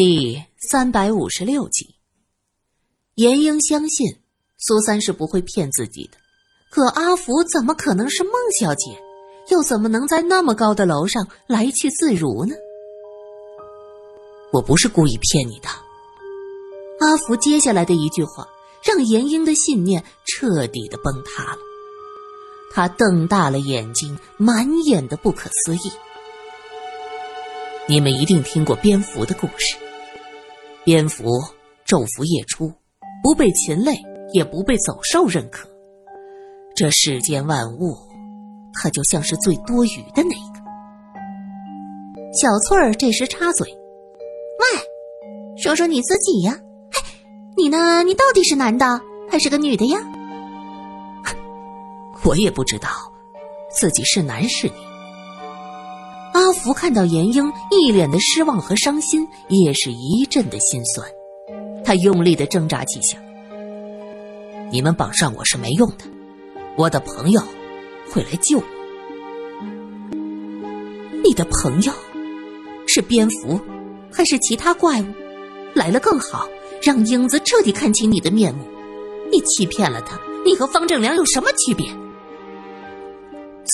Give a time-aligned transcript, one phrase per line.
[0.00, 1.96] 第三百五十六集，
[3.16, 4.06] 严英相信
[4.56, 6.18] 苏三是不会骗自己的，
[6.70, 8.96] 可阿福怎么可能是孟小姐？
[9.48, 12.54] 又怎么能在那么高的楼上来去自如呢？
[14.52, 15.68] 我不是故意骗你的。
[17.00, 18.48] 阿福接下来的一句话
[18.84, 21.58] 让严英的信念彻底的崩塌了，
[22.72, 25.90] 他瞪大了眼睛，满眼的不可思议。
[27.88, 29.76] 你们一定听过蝙蝠的故事。
[30.88, 31.38] 蝙蝠
[31.86, 32.72] 昼伏夜出，
[33.22, 33.94] 不被禽类
[34.32, 35.68] 也不被走兽认可。
[36.74, 37.94] 这世间万物，
[38.72, 40.64] 它就像是最多余的那个。
[42.32, 46.58] 小翠儿这时插嘴：“喂，说说你自己呀？
[46.92, 47.02] 哎，
[47.54, 48.02] 你呢？
[48.02, 48.98] 你到底是男的
[49.30, 49.98] 还是个女的呀？”
[52.24, 52.88] 我也不知道，
[53.70, 54.87] 自己是男是女。
[56.58, 61.08] 福看到严英一脸的失望和伤心，也是一阵的心酸。
[61.84, 63.18] 他用力的挣扎几下。
[64.70, 66.04] 你们绑上我是没用的，
[66.76, 67.40] 我的朋友
[68.10, 68.64] 会来救我。
[71.24, 71.92] 你的朋友
[72.86, 73.58] 是蝙蝠，
[74.12, 75.06] 还是其他怪物？
[75.74, 76.48] 来了更好，
[76.82, 78.64] 让英子彻底看清你的面目。
[79.32, 81.86] 你欺骗了他，你和方正良有什么区别？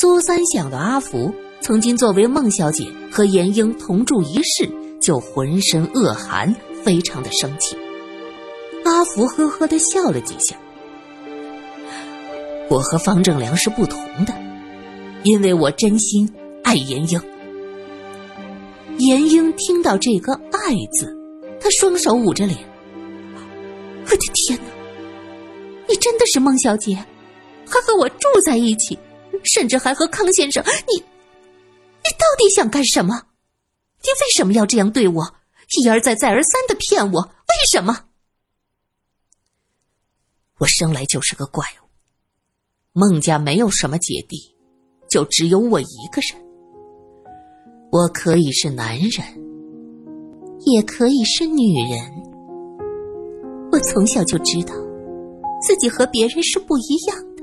[0.00, 1.32] 苏三想到阿福。
[1.64, 4.70] 曾经作为孟小姐和严英同住一室，
[5.00, 7.74] 就浑身恶寒，非常的生气。
[8.84, 10.54] 阿福呵呵的笑了几下。
[12.68, 14.34] 我和方正良是不同的，
[15.22, 16.30] 因为我真心
[16.64, 17.18] 爱严英。
[18.98, 21.16] 严英听到这个“爱”字，
[21.58, 22.58] 她双手捂着脸。
[24.04, 24.64] 我的天哪！
[25.88, 26.94] 你真的是孟小姐，
[27.66, 28.98] 还和我住在一起，
[29.44, 31.02] 甚至还和康先生，你。
[32.04, 33.14] 你到底想干什么？
[34.02, 35.34] 你为什么要这样对我？
[35.78, 38.04] 一而再、再而三的骗我，为什么？
[40.58, 41.88] 我生来就是个怪物。
[42.92, 44.54] 孟家没有什么姐弟，
[45.10, 46.40] 就只有我一个人。
[47.90, 49.26] 我可以是男人，
[50.66, 52.12] 也可以是女人。
[53.72, 54.74] 我从小就知道，
[55.60, 57.42] 自己和别人是不一样的，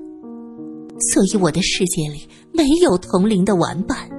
[1.11, 4.09] 所以我的世界里没有同龄的玩伴。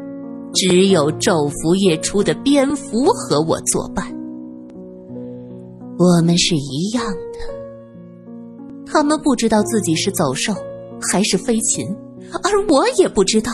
[0.54, 4.06] 只有昼伏夜出的蝙蝠和我作伴，
[5.98, 7.38] 我们是一样的。
[8.86, 10.52] 他们不知道自己是走兽
[11.10, 11.86] 还是飞禽，
[12.42, 13.50] 而我也不知道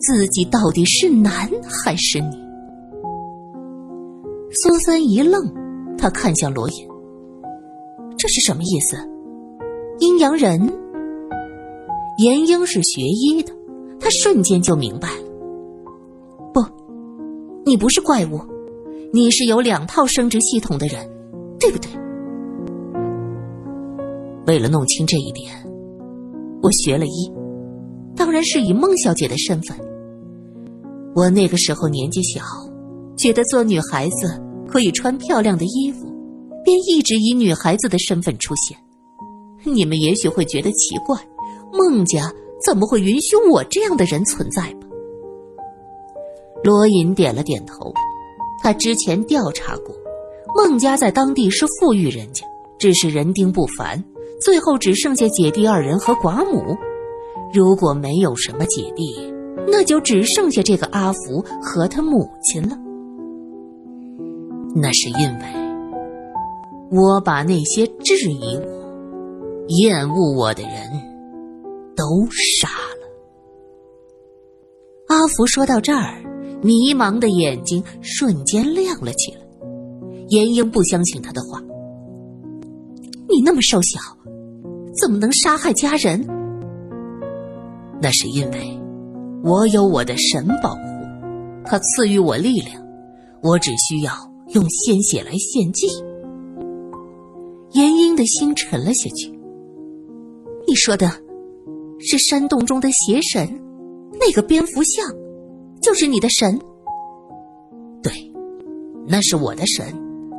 [0.00, 2.30] 自己到底是男还是女。
[4.52, 5.42] 苏三一愣，
[5.96, 6.86] 他看向罗隐
[8.18, 8.96] ：“这是什么意思？
[10.00, 10.60] 阴阳人？”
[12.22, 13.50] 严英是学医的，
[13.98, 15.31] 他瞬间就明白了。
[17.64, 18.40] 你不是怪物，
[19.12, 21.08] 你是有两套生殖系统的人，
[21.60, 21.90] 对不对？
[24.46, 25.52] 为了弄清这一点，
[26.60, 27.32] 我学了医，
[28.16, 29.78] 当然是以孟小姐的身份。
[31.14, 32.42] 我那个时候年纪小，
[33.16, 36.06] 觉得做女孩子可以穿漂亮的衣服，
[36.64, 38.76] 便一直以女孩子的身份出现。
[39.64, 41.16] 你们也许会觉得奇怪，
[41.72, 42.32] 孟家
[42.66, 44.74] 怎么会允许我这样的人存在？
[46.64, 47.92] 罗隐点了点头，
[48.62, 49.94] 他之前调查过，
[50.54, 52.46] 孟家在当地是富裕人家，
[52.78, 54.02] 只是人丁不凡，
[54.40, 56.76] 最后只剩下姐弟二人和寡母。
[57.52, 59.12] 如果没有什么姐弟，
[59.66, 62.78] 那就只剩下这个阿福和他母亲了。
[64.74, 65.46] 那是因为
[66.90, 70.72] 我把那些质疑我、厌恶我的人
[71.96, 73.08] 都杀了。
[75.08, 76.22] 阿福说到这儿。
[76.62, 79.40] 迷茫的眼睛瞬间亮了起来。
[80.28, 81.60] 严英不相信他的话
[83.28, 83.98] ：“你那么瘦小，
[84.94, 86.24] 怎么能杀害家人？”
[88.00, 88.80] 那是因为，
[89.44, 90.80] 我有我的神保护，
[91.64, 92.82] 他赐予我力量，
[93.42, 94.12] 我只需要
[94.54, 95.86] 用鲜血来献祭。
[97.72, 99.30] 严英的心沉了下去。
[100.66, 101.10] 你说的，
[101.98, 103.60] 是山洞中的邪神，
[104.18, 105.21] 那个蝙蝠像。
[105.82, 106.58] 就是你的神，
[108.02, 108.12] 对，
[109.06, 109.84] 那是我的神，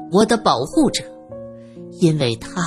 [0.09, 1.03] 我的保护者，
[1.99, 2.61] 因为他，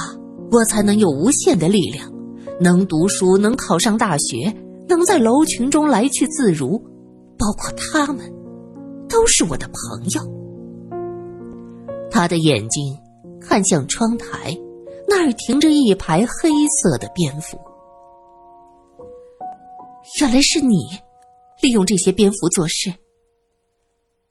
[0.53, 2.13] 我才能有无限的力量，
[2.61, 4.55] 能读书，能考上大学，
[4.87, 6.79] 能在楼群中来去自如，
[7.39, 8.31] 包括他们，
[9.09, 10.37] 都是我的朋友。
[12.11, 12.97] 他的眼睛
[13.41, 14.57] 看向窗台，
[15.09, 17.59] 那儿停着一排黑色的蝙蝠，
[20.21, 20.77] 原来是你。
[21.63, 22.95] 利用这些蝙蝠做事。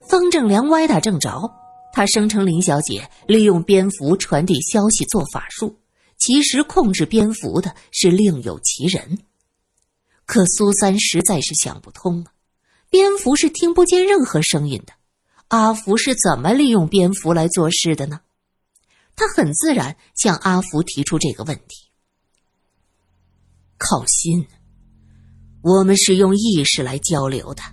[0.09, 1.51] 方正良歪打正着，
[1.91, 5.79] 他声称林小姐利用蝙蝠传递消息做法术，
[6.17, 9.19] 其实控制蝙蝠的是另有其人。
[10.25, 12.33] 可苏三实在是想不通啊，
[12.89, 14.93] 蝙蝠是听不见任何声音的，
[15.49, 18.21] 阿福是怎么利用蝙蝠来做事的呢？
[19.15, 21.89] 他很自然向阿福提出这个问题。
[23.77, 24.47] 靠心，
[25.65, 27.63] 我们是用意识来交流的。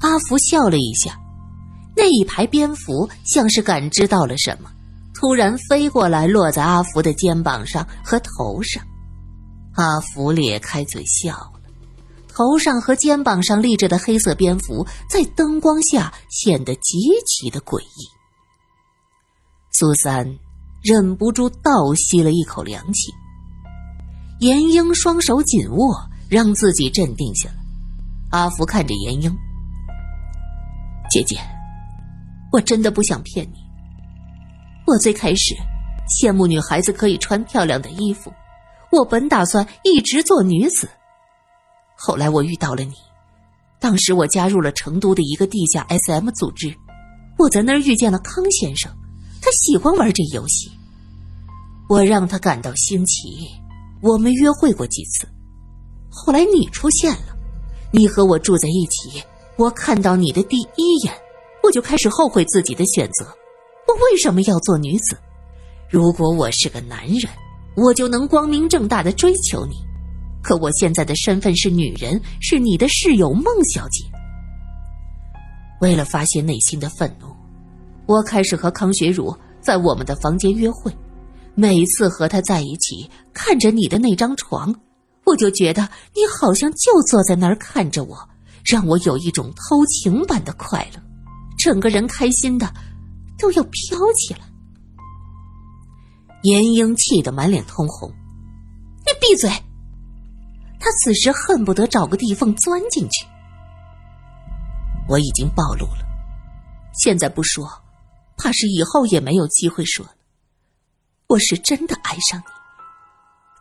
[0.00, 1.20] 阿福笑了一下，
[1.94, 4.70] 那一排蝙蝠像是感知到了什么，
[5.12, 8.82] 突然飞过来，落在阿福的肩膀上和头上。
[9.74, 11.60] 阿福咧开嘴笑了，
[12.28, 18.08] 头上和肩膀上立着的黑色蝙蝠在灯光下显得极其的诡异。
[19.70, 20.26] 苏三
[20.82, 23.12] 忍不住倒吸了一口凉气。
[24.40, 27.54] 严英双手紧握，让自己镇定下来。
[28.30, 29.34] 阿福看着严英
[31.10, 31.38] ：“姐姐，
[32.52, 33.58] 我真的不想骗你。
[34.86, 35.54] 我最开始
[36.20, 38.32] 羡慕女孩子可以穿漂亮的衣服，
[38.92, 40.88] 我本打算一直做女子。
[41.96, 42.94] 后来我遇到了你，
[43.80, 46.74] 当时我加入了成都的一个地下 SM 组织，
[47.38, 48.92] 我在那儿遇见了康先生，
[49.40, 50.70] 他喜欢玩这游戏，
[51.88, 53.48] 我让他感到新奇。”
[54.00, 55.26] 我们约会过几次，
[56.10, 57.36] 后来你出现了，
[57.90, 59.22] 你和我住在一起，
[59.56, 61.12] 我看到你的第一眼，
[61.62, 63.26] 我就开始后悔自己的选择。
[63.86, 65.16] 我为什么要做女子？
[65.88, 67.30] 如果我是个男人，
[67.76, 69.76] 我就能光明正大的追求你。
[70.42, 74.04] 可我现在的身份是女人，是你的室友孟小姐。
[75.80, 77.26] 为了发泄内心的愤怒，
[78.06, 80.92] 我开始和康学儒在我们的房间约会。
[81.54, 84.74] 每次和他在一起，看着你的那张床，
[85.28, 85.82] 我就觉得
[86.14, 88.16] 你好像就坐在那儿看着我，
[88.64, 91.02] 让我有一种偷情般的快乐，
[91.58, 92.72] 整个人开心的
[93.38, 94.40] 都要飘起来。
[96.44, 99.50] 严英气得满脸通红，你闭嘴！
[100.80, 103.26] 他此时恨不得找个地缝钻进去。
[105.08, 106.06] 我已经暴露了，
[106.94, 107.68] 现在不说，
[108.38, 110.12] 怕是以后也没有机会说了。
[111.26, 112.57] 我是真的爱上你，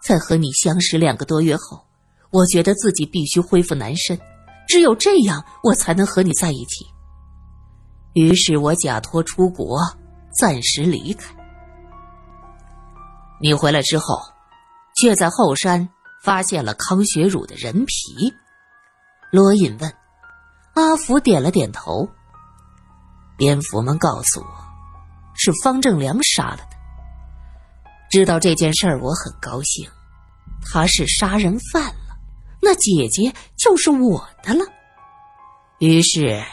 [0.07, 1.85] 在和你相识两个多月后，
[2.29, 4.17] 我觉得自己必须恢复男身，
[4.65, 6.85] 只有这样我才能和你在一起。
[8.13, 9.77] 于是我假托出国，
[10.39, 11.35] 暂时离开。
[13.41, 14.21] 你回来之后，
[14.95, 15.89] 却在后山
[16.23, 18.33] 发现了康学儒的人皮。
[19.29, 19.93] 罗隐问，
[20.73, 22.07] 阿福点了点头。
[23.37, 24.47] 蝙蝠们告诉我，
[25.35, 26.77] 是方正良杀了的。
[28.09, 29.85] 知道这件事儿，我很高兴。
[30.69, 32.17] 他是杀人犯了，
[32.61, 34.65] 那姐姐就是我的了。
[35.79, 36.43] 于是，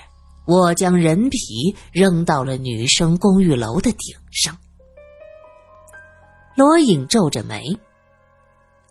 [0.47, 4.57] 我将人皮扔到了女生公寓楼的顶上。
[6.57, 7.63] 罗隐皱着眉。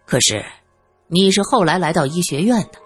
[0.06, 0.44] 可是，
[1.08, 2.80] 你是后来来到医学院的，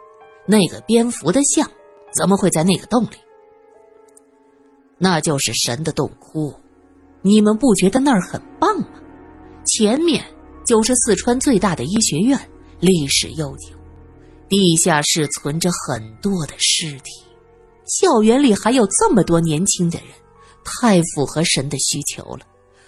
[0.45, 1.69] 那个蝙蝠的像
[2.13, 3.17] 怎么会在那个洞里？
[4.99, 6.53] 那就是神的洞窟，
[7.21, 8.87] 你们不觉得那儿很棒吗？
[9.65, 10.23] 前面
[10.67, 12.37] 就是四川最大的医学院，
[12.81, 13.69] 历史悠久，
[14.49, 17.11] 地下室存着很多的尸体，
[17.85, 20.09] 校园里还有这么多年轻的人，
[20.65, 22.45] 太符合神的需求了，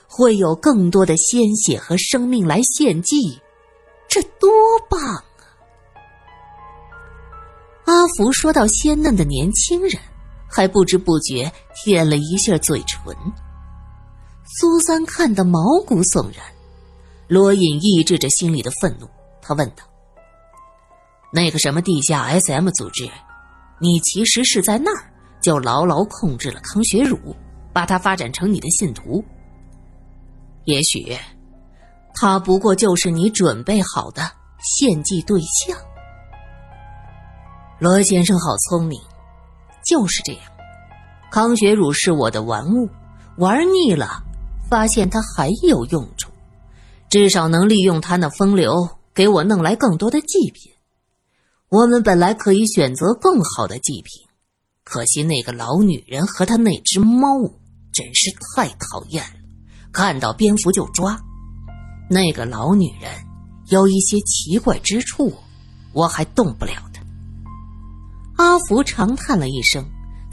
[0.09, 3.15] 会有更多的鲜血和生命来献祭，
[4.09, 4.51] 这多
[4.89, 5.23] 棒啊！
[7.85, 9.93] 阿福说到鲜嫩的年轻人，
[10.49, 13.15] 还不知不觉舔了一下嘴唇。
[14.43, 16.43] 苏三看得毛骨悚然。
[17.29, 19.07] 罗隐抑制着心里的愤怒，
[19.39, 19.83] 他问道
[21.31, 23.07] ：“那个什么地下 SM 组织，
[23.79, 27.35] 你其实是在那儿就牢牢控制了康学儒，
[27.71, 29.23] 把他发展成你的信徒？
[30.65, 31.15] 也许，
[32.15, 34.23] 他不过就是你准备好的
[34.63, 35.77] 献祭对象。”
[37.77, 38.99] 罗先生好聪明，
[39.85, 40.41] 就是这样。
[41.31, 42.89] 康学儒是我的玩物，
[43.37, 44.23] 玩腻了，
[44.67, 46.31] 发现他还有用处。
[47.09, 48.71] 至少能利用他那风流，
[49.15, 50.71] 给我弄来更多的祭品。
[51.69, 54.27] 我们本来可以选择更好的祭品，
[54.83, 57.41] 可惜那个老女人和她那只猫
[57.91, 59.39] 真是太讨厌了，
[59.91, 61.19] 看到蝙蝠就抓。
[62.11, 63.11] 那个老女人
[63.69, 65.33] 有一些奇怪之处，
[65.93, 67.03] 我还动不了她。
[68.37, 69.83] 阿福长叹了一声，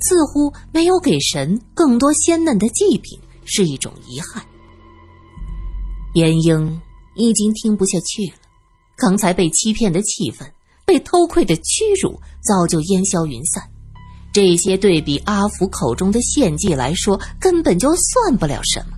[0.01, 4.45] 似乎没有给神更多鲜嫩的祭品是一种遗憾。
[6.17, 6.81] 严英
[7.15, 8.39] 已经听不下去了，
[8.97, 10.51] 刚才被欺骗的气愤，
[10.87, 13.63] 被偷窥的屈辱早就烟消云散，
[14.33, 18.97] 这些对比阿福口中的献祭来说，根本就算不了什么。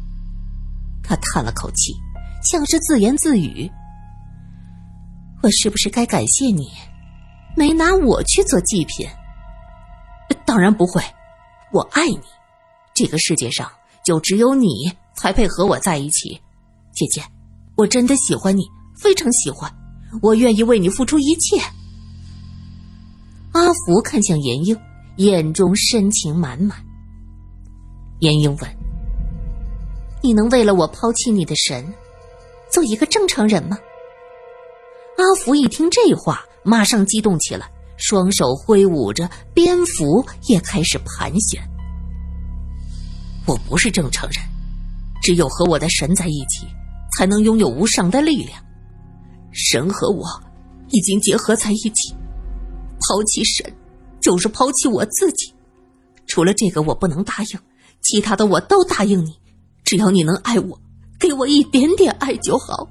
[1.02, 1.92] 他叹了口气，
[2.40, 3.68] 像是自言自语
[5.42, 6.70] ：“我是不是该感谢你，
[7.56, 9.04] 没拿我去做祭品？”
[10.46, 11.02] 当然不会，
[11.72, 12.20] 我爱你，
[12.94, 13.68] 这个世界上
[14.04, 14.68] 就只有你
[15.16, 16.40] 才配和我在一起，
[16.98, 17.22] 姐姐，
[17.76, 18.64] 我真的喜欢你，
[19.00, 19.72] 非常喜欢，
[20.20, 21.56] 我愿意为你付出一切。
[23.52, 24.76] 阿福看向严英，
[25.18, 26.76] 眼中深情满满。
[28.18, 28.76] 严英问
[30.20, 31.86] ：“你能为了我抛弃你的神，
[32.68, 33.78] 做一个正常人吗？”
[35.18, 41.62] 阿福一听这话，马上激动起来，双手挥舞着，蝙蝠也开始盘旋。
[43.46, 44.44] 我不是正常人，
[45.22, 46.66] 只有和我的神在一起，
[47.16, 48.60] 才能拥有无上的力量。
[49.52, 50.24] 神和我
[50.88, 52.14] 已经结合在一起。
[53.00, 53.72] 抛弃神，
[54.20, 55.54] 就是抛弃我自己。
[56.26, 57.58] 除了这个，我不能答应；
[58.02, 59.38] 其他的，我都答应你。
[59.84, 60.78] 只要你能爱我，
[61.18, 62.88] 给我一点点爱就好。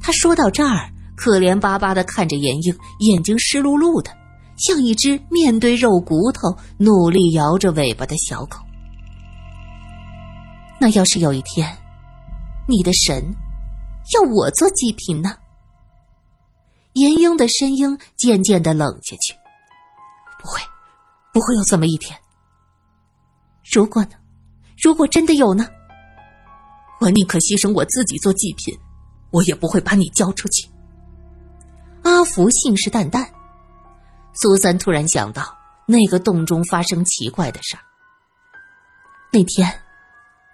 [0.00, 4.10] 他说到这儿，可怜巴巴的看着严英，眼睛湿漉漉的，
[4.56, 8.58] 像一只面对肉骨头努力摇着尾巴的小狗。
[10.78, 11.68] 那要是有一天，
[12.66, 13.34] 你的神
[14.14, 15.36] 要我做祭品呢？
[16.94, 19.34] 严英的声音渐渐的冷下去。
[20.38, 20.60] 不会，
[21.32, 22.18] 不会有这么一天。
[23.72, 24.10] 如果呢？
[24.82, 25.66] 如果真的有呢？
[27.00, 28.78] 我宁可牺牲我自己做祭品，
[29.30, 30.68] 我也不会把你交出去。
[32.02, 33.28] 阿福信誓旦旦。
[34.34, 37.82] 苏三突然想到，那个洞中发生奇怪的事儿。
[39.32, 39.82] 那天，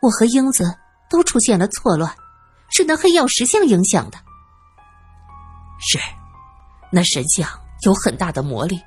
[0.00, 0.65] 我和英子
[1.11, 2.15] 都出现了错乱，
[2.71, 4.19] 是那黑曜石像影响的。
[5.81, 5.99] 是。
[6.91, 7.47] 那神像
[7.83, 8.81] 有很大的魔力，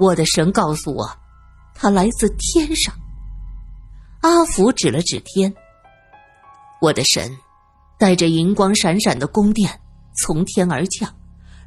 [0.00, 1.08] 我的神告诉我，
[1.74, 2.92] 它来自天上。
[4.22, 5.54] 阿福指了指天，
[6.80, 7.30] 我的神
[7.96, 9.80] 带着银光闪闪的宫殿
[10.16, 11.08] 从天而降，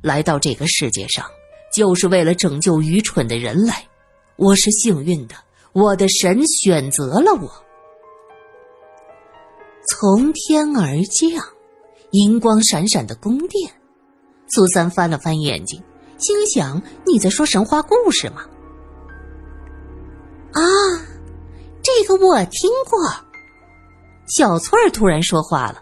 [0.01, 1.25] 来到这个世界上，
[1.73, 3.71] 就是为了拯救愚蠢的人类。
[4.35, 5.35] 我是幸运的，
[5.71, 7.49] 我的神选择了我。
[9.89, 11.43] 从天而降，
[12.11, 13.71] 银光闪闪的宫殿。
[14.47, 15.81] 苏三翻了翻眼睛，
[16.19, 18.45] 心想：“你在说神话故事吗？”
[20.53, 20.61] 啊，
[21.81, 22.99] 这个我听过。
[24.27, 25.81] 小翠儿突然说话了：“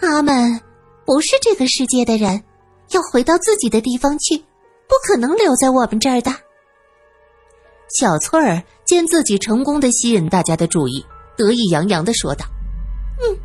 [0.00, 0.60] 他们
[1.04, 2.42] 不是这个世界的人，
[2.90, 6.32] 要回到自己的地方去，不可能留在我们这儿的。”
[7.98, 11.04] 小翠儿见自己成功的吸引大家的注意，
[11.36, 12.46] 得意洋洋的说道
[13.22, 13.38] ：“嗯，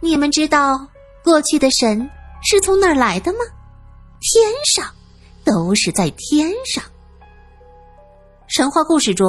[0.00, 0.86] 你们知道
[1.24, 2.08] 过去的神？”
[2.40, 3.38] 是从哪儿来的吗？
[4.20, 4.86] 天上，
[5.44, 6.82] 都是在天上。
[8.46, 9.26] 神话故事中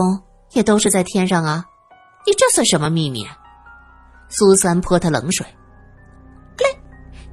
[0.51, 1.65] 也都是在天上啊！
[2.25, 3.27] 你这算什么秘密？
[4.29, 5.43] 苏三泼他冷水。
[6.59, 6.79] 嘞，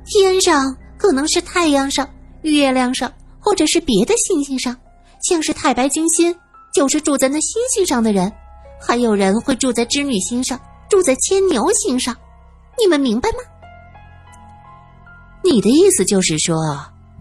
[0.06, 2.08] 天上可能是太阳上、
[2.40, 4.74] 月亮上，或者是别的星星上，
[5.22, 6.34] 像是太白金星，
[6.74, 8.32] 就是住在那星星上的人。
[8.80, 12.16] 还有人会住在织女星上，住在牵牛星上，
[12.78, 13.38] 你们明白吗？
[15.42, 16.56] 你的意思就是说，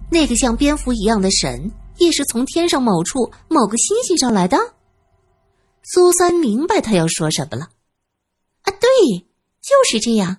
[0.10, 4.58] 那个像蝙蝠一样的神也是从天上某处某个星星上来的？
[5.84, 7.70] 苏三明白他要说什么了。
[8.64, 8.90] 啊，对，
[9.62, 10.38] 就是这样。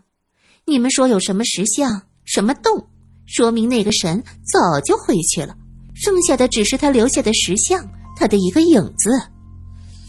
[0.65, 2.89] 你们说有什么石像、什么洞，
[3.25, 5.55] 说明那个神早就回去了，
[5.95, 9.11] 剩下的只是他留下的石像，他的一个影子。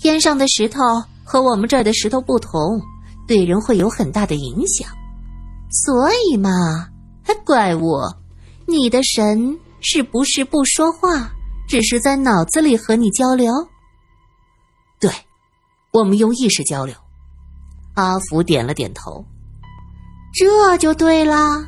[0.02, 0.82] 天上的石头
[1.24, 2.82] 和我们这儿的石头不同，
[3.28, 4.90] 对人会有很大的影响，
[5.70, 6.50] 所以嘛。
[7.46, 7.98] 怪物，
[8.66, 11.32] 你的神是不是不说话，
[11.68, 13.54] 只是在脑子里和你交流？
[15.00, 15.10] 对，
[15.92, 16.94] 我们用意识交流。
[17.96, 19.26] 阿福点了点头，
[20.34, 21.66] 这就对了。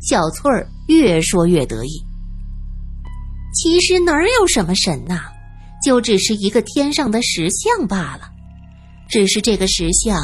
[0.00, 2.02] 小翠儿越说越得意。
[3.54, 5.22] 其实哪儿有什么神呐，
[5.82, 8.30] 就只是一个天上的石像罢了。
[9.08, 10.20] 只是这个石像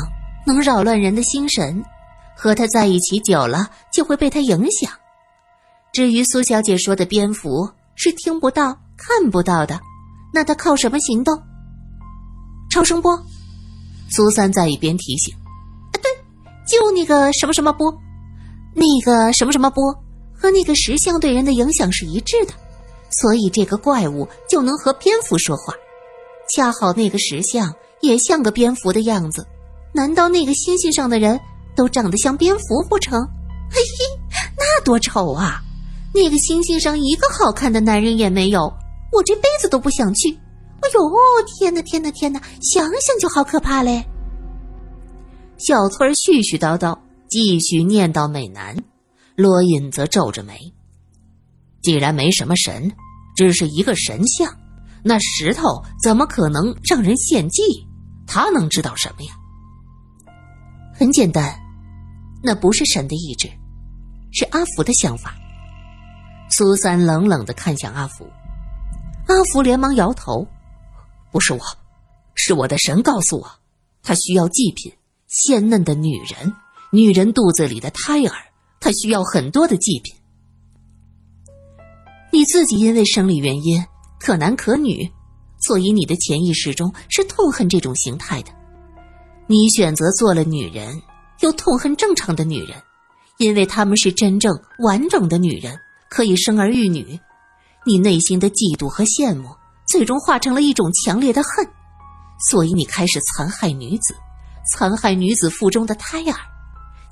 [0.47, 1.85] 能扰乱人的心神。
[2.35, 4.91] 和他在一起久了，就会被他影响。
[5.93, 9.79] 至于苏小姐说的蝙蝠是听不到、看不到的，
[10.33, 11.41] 那他靠什么行动？
[12.71, 13.17] 超声波。
[14.11, 15.33] 苏三在一边提醒
[15.93, 16.11] ：“啊，对，
[16.67, 17.95] 就那个什么什么波，
[18.75, 19.95] 那个什么什么波
[20.35, 22.53] 和那个石像对人的影响是一致的，
[23.11, 25.75] 所以这个怪物就能和蝙蝠说话。
[26.49, 29.47] 恰好那个石像也像个蝙蝠的样子，
[29.93, 31.39] 难道那个星星上的人？”
[31.75, 33.19] 都长得像蝙蝠不成？
[33.73, 35.63] 嘿嘿，那多丑啊！
[36.13, 38.71] 那个星星上一个好看的男人也没有，
[39.11, 40.29] 我这辈子都不想去。
[40.83, 41.01] 哎呦，
[41.47, 42.39] 天哪，天哪，天哪！
[42.61, 44.05] 想想就好可怕嘞。
[45.57, 46.99] 小翠儿絮絮叨叨，
[47.31, 48.77] 继续念叨美男。
[49.35, 50.59] 罗隐则皱着眉。
[51.81, 52.93] 既然没什么神，
[53.35, 54.55] 只是一个神像，
[55.03, 57.63] 那石头怎么可能让人献祭？
[58.27, 59.33] 他能知道什么呀？
[61.03, 61.53] 很简单，
[62.45, 63.51] 那不是神的意志，
[64.31, 65.35] 是阿福的想法。
[66.49, 68.25] 苏三冷冷的看向阿福，
[69.27, 70.47] 阿福连忙摇头
[71.33, 71.61] ：“不是我，
[72.37, 73.51] 是我的神告诉我，
[74.01, 74.93] 他需要祭品，
[75.27, 76.55] 鲜嫩的女人，
[76.93, 78.33] 女人肚子里的胎儿，
[78.79, 80.15] 他需要很多的祭品。
[82.33, 83.85] 你自己因为生理原因
[84.21, 85.11] 可男可女，
[85.67, 88.53] 所以你的潜意识中是痛恨这种形态的。
[89.47, 91.03] 你选择做了女人，
[91.41, 92.81] 又痛恨正常的女人，
[93.39, 95.77] 因为她们是真正完整的女人。”
[96.15, 97.19] 可以生儿育女，
[97.87, 99.49] 你内心的嫉妒和羡慕，
[99.89, 101.67] 最终化成了一种强烈的恨，
[102.51, 104.15] 所以你开始残害女子，
[104.71, 106.37] 残害女子腹中的胎儿。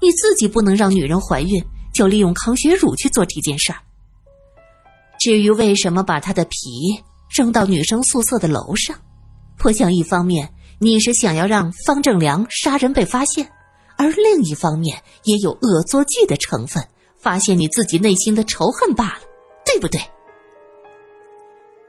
[0.03, 3.79] 你自己不能让女人怀孕，就利用康血乳去做这件事儿。
[5.19, 6.59] 至于为什么把她的皮
[7.35, 8.95] 扔到女生宿舍的楼上，
[9.65, 13.47] 我想一方面你是想要让方正良杀人被发现，
[13.97, 16.83] 而另一方面也有恶作剧的成分。
[17.19, 19.21] 发现你自己内心的仇恨罢了，
[19.63, 20.01] 对不对？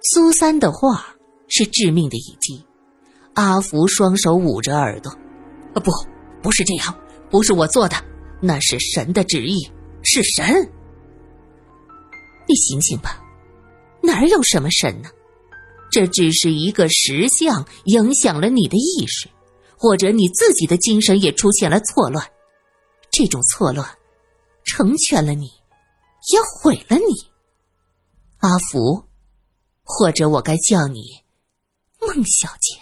[0.03, 1.15] 苏三的话
[1.47, 2.61] 是致命的一击。
[3.33, 5.09] 阿福双手捂着耳朵，
[5.73, 5.89] 啊，不，
[6.43, 6.93] 不是这样，
[7.29, 7.95] 不是我做的，
[8.41, 9.71] 那是神的旨意，
[10.03, 10.69] 是神。
[12.45, 13.23] 你醒醒吧，
[14.03, 15.09] 哪有什么神呢？
[15.91, 19.29] 这只是一个石像影响了你的意识，
[19.77, 22.25] 或者你自己的精神也出现了错乱，
[23.11, 23.87] 这种错乱。
[24.63, 25.47] 成全了你，
[26.31, 27.03] 也毁了你，
[28.37, 29.03] 阿福，
[29.83, 31.01] 或者我该叫你
[31.99, 32.79] 孟小姐。